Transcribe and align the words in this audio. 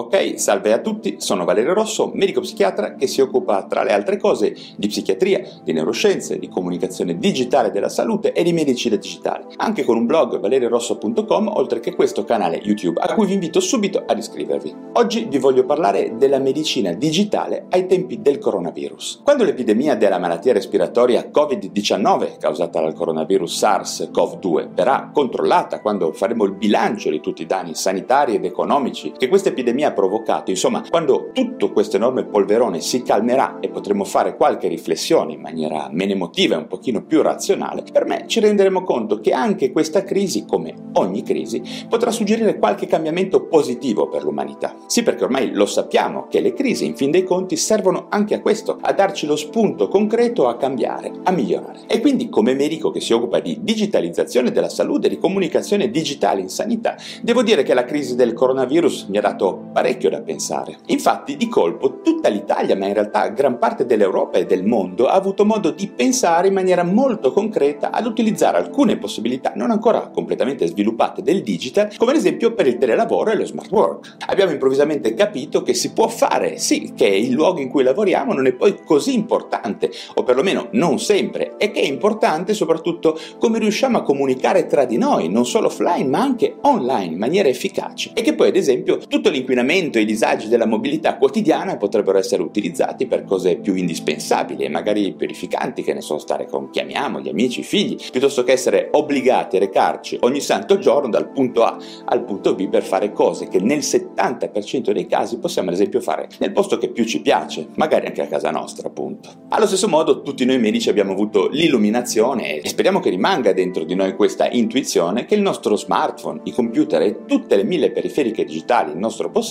Ok, 0.00 0.38
salve 0.38 0.72
a 0.72 0.78
tutti, 0.78 1.16
sono 1.18 1.44
Valerio 1.44 1.74
Rosso, 1.74 2.12
medico 2.14 2.40
psichiatra 2.40 2.94
che 2.94 3.08
si 3.08 3.20
occupa 3.20 3.64
tra 3.64 3.82
le 3.82 3.92
altre 3.92 4.16
cose 4.16 4.54
di 4.76 4.86
psichiatria, 4.86 5.42
di 5.64 5.72
neuroscienze, 5.72 6.38
di 6.38 6.48
comunicazione 6.48 7.18
digitale 7.18 7.72
della 7.72 7.88
salute 7.88 8.30
e 8.30 8.44
di 8.44 8.52
medicina 8.52 8.94
digitale, 8.94 9.46
anche 9.56 9.82
con 9.82 9.96
un 9.96 10.06
blog 10.06 10.38
valeriorosso.com 10.38 11.48
oltre 11.48 11.80
che 11.80 11.96
questo 11.96 12.22
canale 12.22 12.60
YouTube 12.62 13.00
a 13.00 13.12
cui 13.12 13.26
vi 13.26 13.32
invito 13.32 13.58
subito 13.58 14.04
ad 14.06 14.16
iscrivervi. 14.16 14.72
Oggi 14.92 15.26
vi 15.28 15.38
voglio 15.38 15.64
parlare 15.64 16.14
della 16.16 16.38
medicina 16.38 16.92
digitale 16.92 17.66
ai 17.70 17.88
tempi 17.88 18.22
del 18.22 18.38
coronavirus. 18.38 19.22
Quando 19.24 19.42
l'epidemia 19.42 19.96
della 19.96 20.20
malattia 20.20 20.52
respiratoria 20.52 21.28
Covid-19 21.28 22.38
causata 22.38 22.80
dal 22.80 22.94
coronavirus 22.94 23.62
SARS-CoV-2 23.64 24.68
verrà 24.72 25.10
controllata, 25.12 25.80
quando 25.80 26.12
faremo 26.12 26.44
il 26.44 26.52
bilancio 26.52 27.10
di 27.10 27.18
tutti 27.18 27.42
i 27.42 27.46
danni 27.46 27.74
sanitari 27.74 28.36
ed 28.36 28.44
economici 28.44 29.12
che 29.18 29.26
questa 29.26 29.48
epidemia 29.48 29.86
ha 29.88 29.92
provocato. 29.92 30.50
Insomma, 30.50 30.84
quando 30.88 31.30
tutto 31.32 31.72
questo 31.72 31.96
enorme 31.96 32.24
polverone 32.24 32.80
si 32.80 33.02
calmerà 33.02 33.58
e 33.60 33.68
potremo 33.68 34.04
fare 34.04 34.36
qualche 34.36 34.68
riflessione 34.68 35.32
in 35.32 35.40
maniera 35.40 35.88
meno 35.90 36.12
emotiva 36.12 36.54
e 36.54 36.58
un 36.58 36.66
pochino 36.66 37.04
più 37.04 37.22
razionale, 37.22 37.82
per 37.90 38.06
me 38.06 38.24
ci 38.26 38.40
renderemo 38.40 38.84
conto 38.84 39.20
che 39.20 39.32
anche 39.32 39.72
questa 39.72 40.04
crisi, 40.04 40.44
come 40.46 40.74
ogni 40.94 41.22
crisi, 41.22 41.62
potrà 41.88 42.10
suggerire 42.10 42.58
qualche 42.58 42.86
cambiamento 42.86 43.46
positivo 43.46 44.08
per 44.08 44.22
l'umanità. 44.22 44.76
Sì, 44.86 45.02
perché 45.02 45.24
ormai 45.24 45.52
lo 45.52 45.66
sappiamo 45.66 46.26
che 46.28 46.40
le 46.40 46.52
crisi, 46.52 46.86
in 46.86 46.96
fin 46.96 47.10
dei 47.10 47.24
conti, 47.24 47.56
servono 47.56 48.06
anche 48.08 48.34
a 48.34 48.40
questo, 48.40 48.78
a 48.80 48.92
darci 48.92 49.26
lo 49.26 49.36
spunto 49.36 49.88
concreto 49.88 50.48
a 50.48 50.56
cambiare, 50.56 51.12
a 51.24 51.30
migliorare. 51.30 51.80
E 51.86 52.00
quindi, 52.00 52.28
come 52.28 52.54
medico 52.54 52.90
che 52.90 53.00
si 53.00 53.12
occupa 53.12 53.40
di 53.40 53.58
digitalizzazione 53.62 54.50
della 54.50 54.68
salute, 54.68 55.08
di 55.08 55.18
comunicazione 55.18 55.90
digitale 55.90 56.40
in 56.40 56.48
sanità, 56.48 56.96
devo 57.22 57.42
dire 57.42 57.62
che 57.62 57.74
la 57.74 57.84
crisi 57.84 58.14
del 58.14 58.32
coronavirus 58.32 59.06
mi 59.08 59.18
ha 59.18 59.22
dato 59.22 59.68
parecchio 59.78 60.10
da 60.10 60.22
pensare. 60.22 60.78
Infatti, 60.86 61.36
di 61.36 61.48
colpo, 61.48 62.00
tutta 62.00 62.28
l'Italia, 62.28 62.74
ma 62.74 62.86
in 62.86 62.94
realtà 62.94 63.28
gran 63.28 63.58
parte 63.58 63.86
dell'Europa 63.86 64.36
e 64.36 64.44
del 64.44 64.64
mondo, 64.64 65.06
ha 65.06 65.12
avuto 65.12 65.44
modo 65.44 65.70
di 65.70 65.86
pensare 65.86 66.48
in 66.48 66.54
maniera 66.54 66.82
molto 66.82 67.30
concreta 67.30 67.92
ad 67.92 68.04
utilizzare 68.04 68.58
alcune 68.58 68.98
possibilità 68.98 69.52
non 69.54 69.70
ancora 69.70 70.08
completamente 70.08 70.66
sviluppate 70.66 71.22
del 71.22 71.42
digital, 71.42 71.94
come 71.96 72.10
ad 72.10 72.16
esempio 72.16 72.54
per 72.54 72.66
il 72.66 72.76
telelavoro 72.76 73.30
e 73.30 73.36
lo 73.36 73.44
smart 73.44 73.70
work. 73.70 74.16
Abbiamo 74.26 74.50
improvvisamente 74.50 75.14
capito 75.14 75.62
che 75.62 75.74
si 75.74 75.92
può 75.92 76.08
fare, 76.08 76.58
sì, 76.58 76.94
che 76.96 77.06
il 77.06 77.30
luogo 77.30 77.60
in 77.60 77.68
cui 77.68 77.84
lavoriamo 77.84 78.32
non 78.32 78.48
è 78.48 78.54
poi 78.54 78.82
così 78.84 79.14
importante, 79.14 79.92
o 80.14 80.24
perlomeno 80.24 80.70
non 80.72 80.98
sempre, 80.98 81.54
e 81.56 81.70
che 81.70 81.82
è 81.82 81.86
importante 81.86 82.52
soprattutto 82.52 83.16
come 83.38 83.60
riusciamo 83.60 83.98
a 83.98 84.02
comunicare 84.02 84.66
tra 84.66 84.84
di 84.84 84.98
noi, 84.98 85.28
non 85.28 85.46
solo 85.46 85.68
offline 85.68 86.08
ma 86.08 86.18
anche 86.18 86.56
online 86.62 87.12
in 87.12 87.18
maniera 87.18 87.48
efficace. 87.48 88.10
E 88.14 88.22
che 88.22 88.34
poi, 88.34 88.48
ad 88.48 88.56
esempio, 88.56 88.98
tutto 88.98 89.30
l'inquinamento 89.30 89.66
e 89.70 90.00
i 90.00 90.04
disagi 90.06 90.48
della 90.48 90.64
mobilità 90.64 91.18
quotidiana 91.18 91.76
potrebbero 91.76 92.16
essere 92.16 92.40
utilizzati 92.40 93.06
per 93.06 93.24
cose 93.24 93.56
più 93.56 93.74
indispensabili 93.74 94.64
e 94.64 94.70
magari 94.70 95.12
purificanti, 95.12 95.82
che 95.82 95.92
ne 95.92 96.00
so, 96.00 96.16
stare 96.16 96.46
con 96.46 96.70
chi 96.70 96.80
amiamo, 96.80 97.20
gli 97.20 97.28
amici, 97.28 97.60
i 97.60 97.64
figli, 97.64 97.96
piuttosto 98.10 98.44
che 98.44 98.52
essere 98.52 98.88
obbligati 98.90 99.56
a 99.56 99.58
recarci 99.58 100.18
ogni 100.20 100.40
santo 100.40 100.78
giorno 100.78 101.10
dal 101.10 101.30
punto 101.30 101.64
A 101.64 101.76
al 102.06 102.24
punto 102.24 102.54
B 102.54 102.68
per 102.68 102.82
fare 102.82 103.12
cose 103.12 103.48
che 103.48 103.60
nel 103.60 103.80
70% 103.80 104.90
dei 104.90 105.06
casi 105.06 105.38
possiamo 105.38 105.68
ad 105.68 105.74
esempio 105.74 106.00
fare 106.00 106.28
nel 106.38 106.52
posto 106.52 106.78
che 106.78 106.88
più 106.88 107.04
ci 107.04 107.20
piace, 107.20 107.66
magari 107.74 108.06
anche 108.06 108.22
a 108.22 108.26
casa 108.26 108.50
nostra, 108.50 108.88
appunto. 108.88 109.28
Allo 109.50 109.66
stesso 109.66 109.88
modo, 109.88 110.22
tutti 110.22 110.46
noi 110.46 110.58
medici 110.58 110.88
abbiamo 110.88 111.12
avuto 111.12 111.48
l'illuminazione 111.48 112.60
e 112.60 112.68
speriamo 112.68 113.00
che 113.00 113.10
rimanga 113.10 113.52
dentro 113.52 113.84
di 113.84 113.94
noi 113.94 114.14
questa 114.14 114.48
intuizione 114.48 115.26
che 115.26 115.34
il 115.34 115.42
nostro 115.42 115.76
smartphone, 115.76 116.40
i 116.44 116.52
computer 116.52 117.02
e 117.02 117.24
tutte 117.26 117.56
le 117.56 117.64
mille 117.64 117.90
periferiche 117.90 118.44
digitali 118.44 118.92
in 118.92 118.98
nostro 118.98 119.28
possesso 119.30 119.47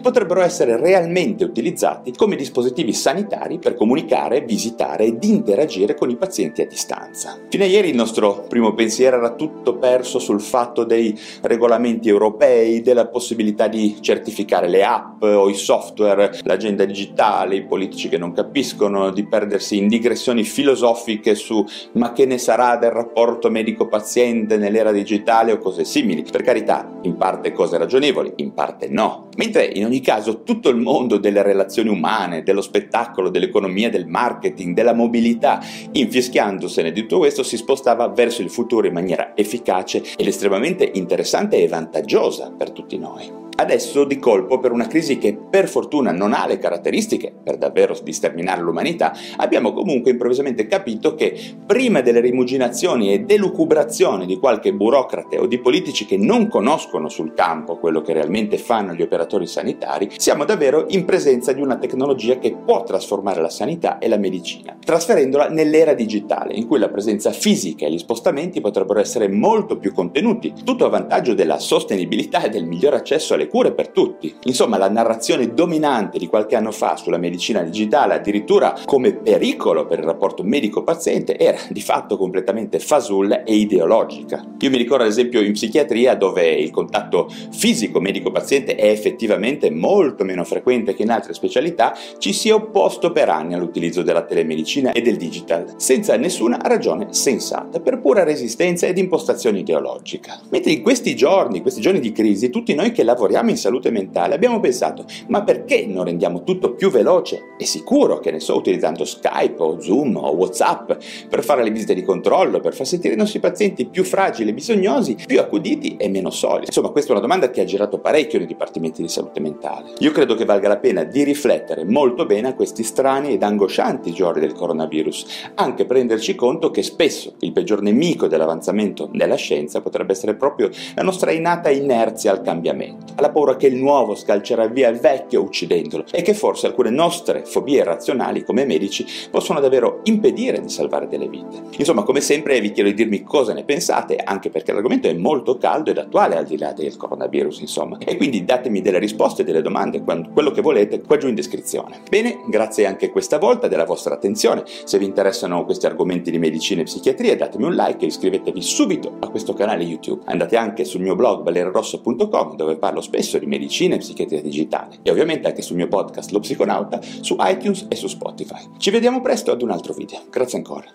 potrebbero 0.00 0.40
essere 0.40 0.76
realmente 0.76 1.44
utilizzati 1.44 2.12
come 2.12 2.36
dispositivi 2.36 2.92
sanitari 2.92 3.58
per 3.58 3.74
comunicare, 3.74 4.42
visitare 4.42 5.04
ed 5.04 5.22
interagire 5.24 5.94
con 5.94 6.10
i 6.10 6.16
pazienti 6.16 6.62
a 6.62 6.66
distanza. 6.66 7.38
Fino 7.48 7.64
a 7.64 7.66
ieri 7.66 7.90
il 7.90 7.96
nostro 7.96 8.44
primo 8.48 8.74
pensiero 8.74 9.16
era 9.16 9.34
tutto 9.34 9.76
perso 9.76 10.18
sul 10.18 10.40
fatto 10.40 10.84
dei 10.84 11.18
regolamenti 11.42 12.08
europei, 12.08 12.80
della 12.82 13.06
possibilità 13.06 13.68
di 13.68 13.98
certificare 14.00 14.68
le 14.68 14.84
app 14.84 15.22
o 15.22 15.48
i 15.48 15.54
software, 15.54 16.38
l'agenda 16.42 16.84
digitale, 16.84 17.56
i 17.56 17.64
politici 17.64 18.08
che 18.08 18.18
non 18.18 18.32
capiscono, 18.32 19.10
di 19.10 19.26
perdersi 19.26 19.76
in 19.76 19.88
digressioni 19.88 20.44
filosofiche 20.44 21.34
su 21.34 21.64
ma 21.92 22.12
che 22.12 22.26
ne 22.26 22.38
sarà 22.38 22.76
del 22.76 22.90
rapporto 22.90 23.50
medico-paziente 23.50 24.56
nell'era 24.56 24.92
digitale 24.92 25.52
o 25.52 25.58
cose 25.58 25.84
simili. 25.84 26.24
Per 26.30 26.42
carità, 26.42 26.91
in 27.02 27.16
parte 27.16 27.52
cose 27.52 27.78
ragionevoli, 27.78 28.32
in 28.36 28.52
parte 28.52 28.88
no. 28.88 29.28
Mentre 29.36 29.64
in 29.64 29.84
ogni 29.84 30.00
caso 30.00 30.42
tutto 30.42 30.68
il 30.68 30.76
mondo 30.76 31.18
delle 31.18 31.42
relazioni 31.42 31.88
umane, 31.88 32.42
dello 32.42 32.60
spettacolo, 32.60 33.30
dell'economia, 33.30 33.90
del 33.90 34.06
marketing, 34.06 34.74
della 34.74 34.94
mobilità, 34.94 35.60
infischiandosene 35.90 36.92
di 36.92 37.02
tutto 37.02 37.18
questo, 37.18 37.42
si 37.42 37.56
spostava 37.56 38.08
verso 38.08 38.42
il 38.42 38.50
futuro 38.50 38.86
in 38.86 38.92
maniera 38.92 39.32
efficace 39.34 40.02
ed 40.16 40.26
estremamente 40.26 40.90
interessante 40.94 41.62
e 41.62 41.68
vantaggiosa 41.68 42.52
per 42.56 42.70
tutti 42.70 42.98
noi. 42.98 43.41
Adesso, 43.62 44.02
di 44.02 44.18
colpo, 44.18 44.58
per 44.58 44.72
una 44.72 44.88
crisi 44.88 45.18
che 45.18 45.38
per 45.48 45.68
fortuna 45.68 46.10
non 46.10 46.32
ha 46.32 46.48
le 46.48 46.58
caratteristiche 46.58 47.32
per 47.44 47.58
davvero 47.58 47.96
di 48.02 48.12
sterminare 48.12 48.60
l'umanità, 48.60 49.12
abbiamo 49.36 49.72
comunque 49.72 50.10
improvvisamente 50.10 50.66
capito 50.66 51.14
che 51.14 51.38
prima 51.64 52.00
delle 52.00 52.18
rimuginazioni 52.18 53.12
e 53.12 53.20
delucubrazioni 53.20 54.26
di 54.26 54.36
qualche 54.38 54.74
burocrate 54.74 55.38
o 55.38 55.46
di 55.46 55.60
politici 55.60 56.06
che 56.06 56.16
non 56.16 56.48
conoscono 56.48 57.08
sul 57.08 57.34
campo 57.34 57.78
quello 57.78 58.00
che 58.02 58.12
realmente 58.12 58.58
fanno 58.58 58.94
gli 58.94 59.02
operatori 59.02 59.46
sanitari, 59.46 60.10
siamo 60.16 60.44
davvero 60.44 60.86
in 60.88 61.04
presenza 61.04 61.52
di 61.52 61.60
una 61.62 61.76
tecnologia 61.76 62.40
che 62.40 62.56
può 62.64 62.82
trasformare 62.82 63.40
la 63.40 63.48
sanità 63.48 63.98
e 63.98 64.08
la 64.08 64.16
medicina, 64.16 64.76
trasferendola 64.84 65.50
nell'era 65.50 65.94
digitale, 65.94 66.54
in 66.54 66.66
cui 66.66 66.80
la 66.80 66.88
presenza 66.88 67.30
fisica 67.30 67.86
e 67.86 67.92
gli 67.92 67.98
spostamenti 67.98 68.60
potrebbero 68.60 68.98
essere 68.98 69.28
molto 69.28 69.78
più 69.78 69.92
contenuti, 69.92 70.52
tutto 70.64 70.84
a 70.84 70.88
vantaggio 70.88 71.34
della 71.34 71.60
sostenibilità 71.60 72.42
e 72.42 72.48
del 72.48 72.64
miglior 72.64 72.94
accesso 72.94 73.34
alle 73.34 73.50
cure 73.52 73.72
per 73.72 73.88
tutti. 73.90 74.34
Insomma, 74.44 74.78
la 74.78 74.88
narrazione 74.88 75.52
dominante 75.52 76.16
di 76.16 76.26
qualche 76.26 76.56
anno 76.56 76.72
fa 76.72 76.96
sulla 76.96 77.18
medicina 77.18 77.60
digitale, 77.60 78.14
addirittura 78.14 78.74
come 78.86 79.12
pericolo 79.12 79.84
per 79.84 79.98
il 79.98 80.06
rapporto 80.06 80.42
medico-paziente, 80.42 81.36
era 81.36 81.58
di 81.68 81.82
fatto 81.82 82.16
completamente 82.16 82.78
fasulla 82.78 83.44
e 83.44 83.54
ideologica. 83.54 84.42
Io 84.58 84.70
mi 84.70 84.78
ricordo 84.78 85.04
ad 85.04 85.10
esempio 85.10 85.42
in 85.42 85.52
psichiatria 85.52 86.14
dove 86.14 86.48
il 86.48 86.70
contatto 86.70 87.28
fisico 87.50 88.00
medico-paziente 88.00 88.74
è 88.74 88.88
effettivamente 88.88 89.70
molto 89.70 90.24
meno 90.24 90.44
frequente 90.44 90.94
che 90.94 91.02
in 91.02 91.10
altre 91.10 91.34
specialità, 91.34 91.94
ci 92.16 92.32
si 92.32 92.48
è 92.48 92.54
opposto 92.54 93.12
per 93.12 93.28
anni 93.28 93.52
all'utilizzo 93.52 94.00
della 94.00 94.22
telemedicina 94.22 94.92
e 94.92 95.02
del 95.02 95.16
digital, 95.16 95.74
senza 95.76 96.16
nessuna 96.16 96.58
ragione 96.62 97.08
sensata, 97.10 97.80
per 97.80 98.00
pura 98.00 98.24
resistenza 98.24 98.86
ed 98.86 98.96
impostazione 98.96 99.58
ideologica. 99.58 100.40
Mentre 100.48 100.72
in 100.72 100.80
questi 100.80 101.14
giorni, 101.14 101.60
questi 101.60 101.82
giorni 101.82 102.00
di 102.00 102.12
crisi, 102.12 102.48
tutti 102.48 102.74
noi 102.74 102.92
che 102.92 103.02
lavoriamo 103.02 103.31
lavoriamo 103.32 103.50
in 103.50 103.56
salute 103.56 103.90
mentale 103.90 104.34
abbiamo 104.34 104.60
pensato 104.60 105.04
ma 105.28 105.42
perché 105.42 105.86
non 105.86 106.04
rendiamo 106.04 106.44
tutto 106.44 106.74
più 106.74 106.90
veloce 106.90 107.54
e 107.58 107.64
sicuro, 107.64 108.18
che 108.18 108.30
ne 108.30 108.40
so, 108.40 108.56
utilizzando 108.56 109.04
Skype 109.04 109.62
o 109.62 109.80
Zoom 109.80 110.16
o 110.16 110.32
Whatsapp 110.32 110.92
per 111.28 111.42
fare 111.42 111.62
le 111.62 111.70
visite 111.70 111.94
di 111.94 112.02
controllo, 112.02 112.60
per 112.60 112.74
far 112.74 112.86
sentire 112.86 113.14
i 113.14 113.16
nostri 113.16 113.40
pazienti 113.40 113.86
più 113.86 114.04
fragili 114.04 114.50
e 114.50 114.54
bisognosi, 114.54 115.16
più 115.26 115.38
accuditi 115.38 115.96
e 115.96 116.08
meno 116.08 116.30
solidi? 116.30 116.66
Insomma, 116.66 116.90
questa 116.90 117.10
è 117.10 117.12
una 117.12 117.22
domanda 117.22 117.50
che 117.50 117.60
ha 117.60 117.64
girato 117.64 117.98
parecchio 117.98 118.38
nei 118.38 118.46
dipartimenti 118.46 119.02
di 119.02 119.08
salute 119.08 119.40
mentale. 119.40 119.92
Io 119.98 120.10
credo 120.10 120.34
che 120.34 120.44
valga 120.44 120.68
la 120.68 120.78
pena 120.78 121.04
di 121.04 121.22
riflettere 121.22 121.84
molto 121.84 122.26
bene 122.26 122.48
a 122.48 122.54
questi 122.54 122.82
strani 122.82 123.32
ed 123.32 123.42
angoscianti 123.42 124.12
giorni 124.12 124.40
del 124.40 124.52
coronavirus, 124.52 125.50
anche 125.54 125.86
per 125.86 125.96
renderci 125.96 126.34
conto 126.34 126.70
che 126.70 126.82
spesso 126.82 127.34
il 127.40 127.52
peggior 127.52 127.82
nemico 127.82 128.26
dell'avanzamento 128.26 129.08
della 129.12 129.36
scienza 129.36 129.80
potrebbe 129.80 130.12
essere 130.12 130.34
proprio 130.34 130.68
la 130.94 131.02
nostra 131.02 131.30
innata 131.30 131.70
inerzia 131.70 132.32
al 132.32 132.42
cambiamento 132.42 133.12
paura 133.32 133.56
che 133.56 133.66
il 133.66 133.76
nuovo 133.76 134.14
scalcerà 134.14 134.66
via 134.66 134.88
il 134.88 134.98
vecchio 134.98 135.42
uccidendolo 135.42 136.04
e 136.12 136.22
che 136.22 136.34
forse 136.34 136.66
alcune 136.66 136.90
nostre 136.90 137.44
fobie 137.44 137.80
irrazionali 137.80 138.44
come 138.44 138.64
medici 138.64 139.04
possono 139.30 139.60
davvero 139.60 140.00
impedire 140.04 140.60
di 140.60 140.68
salvare 140.68 141.08
delle 141.08 141.28
vite. 141.28 141.62
Insomma, 141.78 142.02
come 142.02 142.20
sempre 142.20 142.60
vi 142.60 142.72
chiedo 142.72 142.90
di 142.90 142.94
dirmi 142.94 143.22
cosa 143.22 143.52
ne 143.52 143.64
pensate, 143.64 144.16
anche 144.16 144.50
perché 144.50 144.72
l'argomento 144.72 145.08
è 145.08 145.14
molto 145.14 145.56
caldo 145.56 145.90
ed 145.90 145.98
attuale 145.98 146.36
al 146.36 146.44
di 146.44 146.58
là 146.58 146.72
del 146.72 146.96
coronavirus, 146.96 147.60
insomma. 147.60 147.98
E 147.98 148.16
quindi 148.16 148.44
datemi 148.44 148.82
delle 148.82 148.98
risposte, 148.98 149.44
delle 149.44 149.62
domande, 149.62 150.02
quello 150.02 150.50
che 150.50 150.60
volete 150.60 151.00
qua 151.00 151.16
giù 151.16 151.28
in 151.28 151.34
descrizione. 151.34 152.00
Bene, 152.08 152.40
grazie 152.48 152.86
anche 152.86 153.10
questa 153.10 153.38
volta 153.38 153.68
della 153.68 153.84
vostra 153.84 154.14
attenzione. 154.14 154.62
Se 154.84 154.98
vi 154.98 155.06
interessano 155.06 155.64
questi 155.64 155.86
argomenti 155.86 156.30
di 156.30 156.38
medicina 156.38 156.82
e 156.82 156.84
psichiatria, 156.84 157.36
datemi 157.36 157.64
un 157.64 157.74
like 157.74 158.04
e 158.04 158.08
iscrivetevi 158.08 158.60
subito 158.60 159.16
a 159.20 159.28
questo 159.28 159.54
canale 159.54 159.84
YouTube. 159.84 160.22
Andate 160.26 160.56
anche 160.56 160.84
sul 160.84 161.00
mio 161.00 161.14
blog 161.14 161.42
valerosso.com 161.42 162.56
dove 162.56 162.76
parlo 162.76 163.00
spesso 163.00 163.21
di 163.38 163.46
medicina 163.46 163.94
e 163.94 163.98
psichiatria 163.98 164.42
digitale 164.42 164.98
e 165.02 165.10
ovviamente 165.10 165.48
anche 165.48 165.62
sul 165.62 165.76
mio 165.76 165.88
podcast 165.88 166.30
Lo 166.30 166.40
Psiconauta 166.40 167.00
su 167.20 167.36
iTunes 167.38 167.86
e 167.88 167.96
su 167.96 168.08
Spotify. 168.08 168.68
Ci 168.78 168.90
vediamo 168.90 169.20
presto 169.20 169.52
ad 169.52 169.62
un 169.62 169.70
altro 169.70 169.94
video. 169.94 170.24
Grazie 170.30 170.58
ancora. 170.58 170.86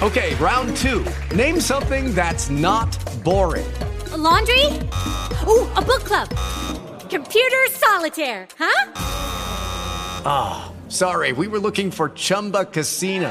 Ok, 0.00 0.36
round 0.38 0.70
2. 0.82 1.02
Name 1.34 1.60
something 1.60 2.12
that's 2.12 2.48
not 2.50 2.94
boring. 3.22 3.66
A 4.12 4.16
laundry? 4.16 4.66
Ooh, 5.46 5.66
a 5.76 5.82
book 5.82 6.02
club. 6.04 6.28
Computer 7.08 7.64
solitaire, 7.70 8.46
huh? 8.58 8.92
Ah, 10.26 10.66
oh, 10.66 10.90
sorry. 10.90 11.32
We 11.32 11.46
were 11.46 11.58
looking 11.58 11.90
for 11.90 12.10
Chumba 12.10 12.66
Casino. 12.66 13.30